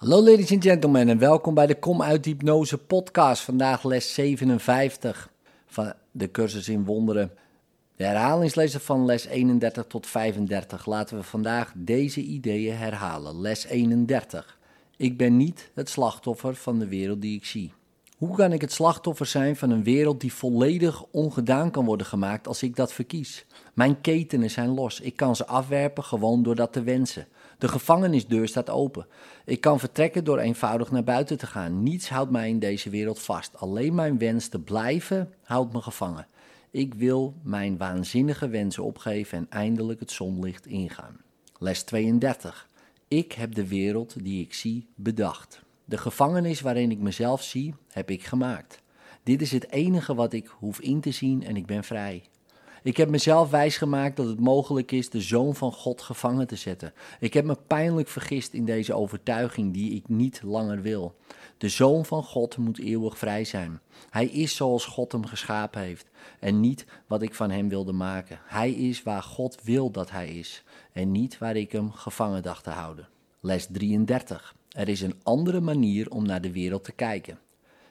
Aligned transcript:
Hallo 0.00 0.22
ladies 0.22 0.52
and 0.52 0.62
gentlemen 0.62 1.08
en 1.08 1.18
welkom 1.18 1.54
bij 1.54 1.66
de 1.66 1.78
Kom 1.78 2.02
uit 2.02 2.24
Hypnose 2.24 2.78
podcast. 2.78 3.42
Vandaag 3.42 3.84
les 3.84 4.14
57 4.14 5.32
van 5.66 5.92
de 6.10 6.30
cursus 6.30 6.68
in 6.68 6.84
wonderen. 6.84 7.30
De 7.96 8.04
herhalingslezer 8.04 8.80
van 8.80 9.04
les 9.04 9.24
31 9.24 9.84
tot 9.86 10.06
35. 10.06 10.86
Laten 10.86 11.16
we 11.16 11.22
vandaag 11.22 11.72
deze 11.76 12.20
ideeën 12.20 12.76
herhalen. 12.76 13.40
Les 13.40 13.64
31. 13.64 14.58
Ik 14.96 15.16
ben 15.16 15.36
niet 15.36 15.70
het 15.74 15.88
slachtoffer 15.88 16.54
van 16.54 16.78
de 16.78 16.88
wereld 16.88 17.20
die 17.20 17.36
ik 17.36 17.44
zie. 17.44 17.72
Hoe 18.20 18.36
kan 18.36 18.52
ik 18.52 18.60
het 18.60 18.72
slachtoffer 18.72 19.26
zijn 19.26 19.56
van 19.56 19.70
een 19.70 19.82
wereld 19.82 20.20
die 20.20 20.32
volledig 20.32 21.04
ongedaan 21.04 21.70
kan 21.70 21.84
worden 21.84 22.06
gemaakt 22.06 22.46
als 22.46 22.62
ik 22.62 22.76
dat 22.76 22.92
verkies? 22.92 23.46
Mijn 23.74 24.00
ketenen 24.00 24.50
zijn 24.50 24.68
los. 24.68 25.00
Ik 25.00 25.16
kan 25.16 25.36
ze 25.36 25.46
afwerpen 25.46 26.04
gewoon 26.04 26.42
door 26.42 26.54
dat 26.54 26.72
te 26.72 26.82
wensen. 26.82 27.26
De 27.58 27.68
gevangenisdeur 27.68 28.48
staat 28.48 28.70
open. 28.70 29.06
Ik 29.44 29.60
kan 29.60 29.78
vertrekken 29.78 30.24
door 30.24 30.38
eenvoudig 30.38 30.90
naar 30.90 31.04
buiten 31.04 31.38
te 31.38 31.46
gaan. 31.46 31.82
Niets 31.82 32.08
houdt 32.08 32.30
mij 32.30 32.48
in 32.48 32.58
deze 32.58 32.90
wereld 32.90 33.20
vast. 33.20 33.56
Alleen 33.56 33.94
mijn 33.94 34.18
wens 34.18 34.48
te 34.48 34.60
blijven 34.60 35.32
houdt 35.42 35.72
me 35.72 35.80
gevangen. 35.80 36.26
Ik 36.70 36.94
wil 36.94 37.34
mijn 37.42 37.76
waanzinnige 37.76 38.48
wensen 38.48 38.84
opgeven 38.84 39.38
en 39.38 39.46
eindelijk 39.50 40.00
het 40.00 40.10
zonlicht 40.10 40.66
ingaan. 40.66 41.20
Les 41.58 41.82
32. 41.82 42.68
Ik 43.08 43.32
heb 43.32 43.54
de 43.54 43.68
wereld 43.68 44.24
die 44.24 44.42
ik 44.42 44.54
zie 44.54 44.86
bedacht. 44.94 45.62
De 45.90 45.98
gevangenis 45.98 46.60
waarin 46.60 46.90
ik 46.90 46.98
mezelf 46.98 47.42
zie, 47.42 47.74
heb 47.88 48.10
ik 48.10 48.24
gemaakt. 48.24 48.82
Dit 49.22 49.42
is 49.42 49.52
het 49.52 49.70
enige 49.70 50.14
wat 50.14 50.32
ik 50.32 50.46
hoef 50.46 50.80
in 50.80 51.00
te 51.00 51.10
zien 51.10 51.44
en 51.44 51.56
ik 51.56 51.66
ben 51.66 51.84
vrij. 51.84 52.22
Ik 52.82 52.96
heb 52.96 53.08
mezelf 53.08 53.50
wijsgemaakt 53.50 54.16
dat 54.16 54.26
het 54.26 54.40
mogelijk 54.40 54.92
is 54.92 55.10
de 55.10 55.20
zoon 55.20 55.54
van 55.54 55.72
God 55.72 56.02
gevangen 56.02 56.46
te 56.46 56.56
zetten. 56.56 56.92
Ik 57.20 57.34
heb 57.34 57.44
me 57.44 57.56
pijnlijk 57.66 58.08
vergist 58.08 58.52
in 58.52 58.64
deze 58.64 58.94
overtuiging 58.94 59.72
die 59.72 59.94
ik 59.94 60.08
niet 60.08 60.40
langer 60.44 60.82
wil. 60.82 61.16
De 61.58 61.68
zoon 61.68 62.04
van 62.04 62.24
God 62.24 62.56
moet 62.56 62.78
eeuwig 62.78 63.18
vrij 63.18 63.44
zijn. 63.44 63.80
Hij 64.10 64.26
is 64.26 64.56
zoals 64.56 64.84
God 64.84 65.12
hem 65.12 65.26
geschapen 65.26 65.80
heeft 65.80 66.10
en 66.40 66.60
niet 66.60 66.86
wat 67.06 67.22
ik 67.22 67.34
van 67.34 67.50
hem 67.50 67.68
wilde 67.68 67.92
maken. 67.92 68.38
Hij 68.44 68.70
is 68.70 69.02
waar 69.02 69.22
God 69.22 69.62
wil 69.62 69.90
dat 69.90 70.10
hij 70.10 70.28
is 70.28 70.64
en 70.92 71.12
niet 71.12 71.38
waar 71.38 71.56
ik 71.56 71.72
hem 71.72 71.92
gevangen 71.92 72.42
dacht 72.42 72.64
te 72.64 72.70
houden. 72.70 73.08
Les 73.40 73.66
33. 73.70 74.58
Er 74.70 74.88
is 74.88 75.00
een 75.00 75.14
andere 75.22 75.60
manier 75.60 76.10
om 76.10 76.26
naar 76.26 76.40
de 76.40 76.52
wereld 76.52 76.84
te 76.84 76.92
kijken. 76.92 77.38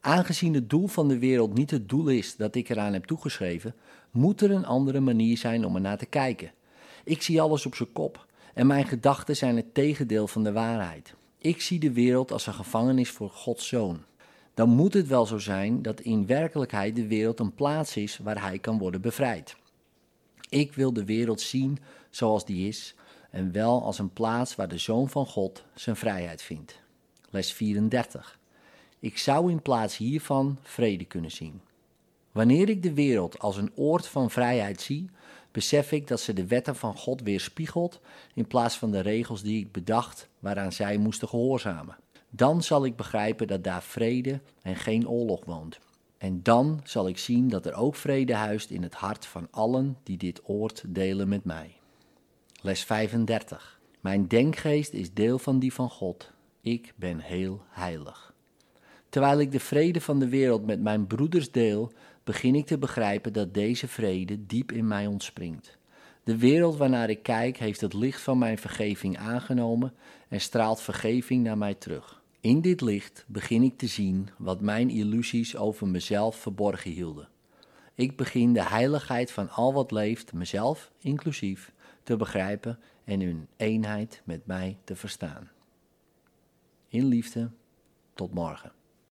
Aangezien 0.00 0.54
het 0.54 0.70
doel 0.70 0.86
van 0.86 1.08
de 1.08 1.18
wereld 1.18 1.54
niet 1.54 1.70
het 1.70 1.88
doel 1.88 2.08
is 2.08 2.36
dat 2.36 2.54
ik 2.54 2.68
eraan 2.68 2.92
heb 2.92 3.04
toegeschreven, 3.04 3.74
moet 4.10 4.40
er 4.40 4.50
een 4.50 4.66
andere 4.66 5.00
manier 5.00 5.38
zijn 5.38 5.64
om 5.64 5.74
er 5.74 5.80
naar 5.80 5.98
te 5.98 6.06
kijken. 6.06 6.52
Ik 7.04 7.22
zie 7.22 7.40
alles 7.40 7.66
op 7.66 7.74
zijn 7.74 7.92
kop 7.92 8.26
en 8.54 8.66
mijn 8.66 8.86
gedachten 8.86 9.36
zijn 9.36 9.56
het 9.56 9.74
tegendeel 9.74 10.28
van 10.28 10.44
de 10.44 10.52
waarheid. 10.52 11.14
Ik 11.38 11.60
zie 11.60 11.80
de 11.80 11.92
wereld 11.92 12.32
als 12.32 12.46
een 12.46 12.54
gevangenis 12.54 13.10
voor 13.10 13.30
Gods 13.30 13.68
zoon. 13.68 14.00
Dan 14.54 14.68
moet 14.68 14.94
het 14.94 15.06
wel 15.06 15.26
zo 15.26 15.38
zijn 15.38 15.82
dat 15.82 16.00
in 16.00 16.26
werkelijkheid 16.26 16.96
de 16.96 17.06
wereld 17.06 17.40
een 17.40 17.54
plaats 17.54 17.96
is 17.96 18.18
waar 18.18 18.42
hij 18.42 18.58
kan 18.58 18.78
worden 18.78 19.00
bevrijd. 19.00 19.56
Ik 20.48 20.74
wil 20.74 20.92
de 20.92 21.04
wereld 21.04 21.40
zien 21.40 21.78
zoals 22.10 22.44
die 22.44 22.68
is 22.68 22.94
en 23.30 23.52
wel 23.52 23.82
als 23.82 23.98
een 23.98 24.12
plaats 24.12 24.56
waar 24.56 24.68
de 24.68 24.78
zoon 24.78 25.08
van 25.08 25.26
God 25.26 25.64
zijn 25.74 25.96
vrijheid 25.96 26.42
vindt. 26.42 26.80
Les 27.30 27.52
34. 27.52 28.38
Ik 28.98 29.18
zou 29.18 29.50
in 29.50 29.62
plaats 29.62 29.96
hiervan 29.96 30.58
vrede 30.62 31.04
kunnen 31.04 31.30
zien. 31.30 31.60
Wanneer 32.32 32.68
ik 32.68 32.82
de 32.82 32.94
wereld 32.94 33.38
als 33.38 33.56
een 33.56 33.72
oord 33.74 34.06
van 34.06 34.30
vrijheid 34.30 34.80
zie, 34.80 35.10
besef 35.52 35.92
ik 35.92 36.06
dat 36.08 36.20
ze 36.20 36.32
de 36.32 36.46
wetten 36.46 36.76
van 36.76 36.96
God 36.96 37.22
weerspiegelt 37.22 38.00
in 38.34 38.46
plaats 38.46 38.76
van 38.76 38.90
de 38.90 39.00
regels 39.00 39.42
die 39.42 39.60
ik 39.60 39.72
bedacht 39.72 40.28
waaraan 40.38 40.72
zij 40.72 40.96
moesten 40.96 41.28
gehoorzamen. 41.28 41.96
Dan 42.30 42.62
zal 42.62 42.84
ik 42.84 42.96
begrijpen 42.96 43.46
dat 43.46 43.64
daar 43.64 43.82
vrede 43.82 44.40
en 44.62 44.76
geen 44.76 45.08
oorlog 45.08 45.44
woont. 45.44 45.78
En 46.18 46.42
dan 46.42 46.80
zal 46.84 47.08
ik 47.08 47.18
zien 47.18 47.48
dat 47.48 47.66
er 47.66 47.74
ook 47.74 47.96
vrede 47.96 48.34
huist 48.34 48.70
in 48.70 48.82
het 48.82 48.94
hart 48.94 49.26
van 49.26 49.48
allen 49.50 49.96
die 50.02 50.16
dit 50.16 50.40
oord 50.44 50.84
delen 50.86 51.28
met 51.28 51.44
mij. 51.44 51.79
Les 52.62 52.84
35. 52.84 53.80
Mijn 54.00 54.28
denkgeest 54.28 54.92
is 54.92 55.14
deel 55.14 55.38
van 55.38 55.58
die 55.58 55.72
van 55.72 55.90
God. 55.90 56.30
Ik 56.60 56.92
ben 56.96 57.18
heel 57.18 57.62
heilig. 57.68 58.34
Terwijl 59.08 59.40
ik 59.40 59.52
de 59.52 59.60
vrede 59.60 60.00
van 60.00 60.18
de 60.18 60.28
wereld 60.28 60.66
met 60.66 60.80
mijn 60.80 61.06
broeders 61.06 61.50
deel, 61.50 61.92
begin 62.24 62.54
ik 62.54 62.66
te 62.66 62.78
begrijpen 62.78 63.32
dat 63.32 63.54
deze 63.54 63.88
vrede 63.88 64.46
diep 64.46 64.72
in 64.72 64.86
mij 64.86 65.06
ontspringt. 65.06 65.78
De 66.24 66.36
wereld 66.36 66.76
waarnaar 66.76 67.10
ik 67.10 67.22
kijk 67.22 67.56
heeft 67.56 67.80
het 67.80 67.94
licht 67.94 68.20
van 68.20 68.38
mijn 68.38 68.58
vergeving 68.58 69.18
aangenomen 69.18 69.94
en 70.28 70.40
straalt 70.40 70.80
vergeving 70.80 71.44
naar 71.44 71.58
mij 71.58 71.74
terug. 71.74 72.22
In 72.40 72.60
dit 72.60 72.80
licht 72.80 73.24
begin 73.26 73.62
ik 73.62 73.78
te 73.78 73.86
zien 73.86 74.28
wat 74.38 74.60
mijn 74.60 74.90
illusies 74.90 75.56
over 75.56 75.88
mezelf 75.88 76.36
verborgen 76.36 76.90
hielden. 76.90 77.28
Ik 77.94 78.16
begin 78.16 78.52
de 78.52 78.62
heiligheid 78.62 79.32
van 79.32 79.50
al 79.50 79.72
wat 79.72 79.90
leeft, 79.90 80.32
mezelf 80.32 80.90
inclusief, 80.98 81.72
te 82.10 82.16
begrijpen 82.16 82.78
en 83.04 83.20
hun 83.20 83.48
eenheid 83.56 84.22
met 84.24 84.46
mij 84.46 84.78
te 84.84 84.96
verstaan. 84.96 85.50
In 86.88 87.04
liefde, 87.04 87.50
tot 88.14 88.34
morgen. 88.34 88.72